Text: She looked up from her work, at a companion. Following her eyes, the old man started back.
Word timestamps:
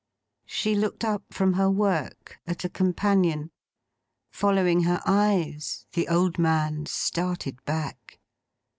She 0.47 0.73
looked 0.73 1.05
up 1.05 1.31
from 1.31 1.53
her 1.53 1.69
work, 1.69 2.39
at 2.47 2.63
a 2.65 2.69
companion. 2.69 3.51
Following 4.31 4.81
her 4.81 4.99
eyes, 5.05 5.85
the 5.93 6.07
old 6.07 6.39
man 6.39 6.87
started 6.87 7.63
back. 7.65 8.19